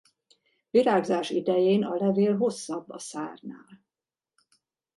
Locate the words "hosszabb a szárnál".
2.37-3.83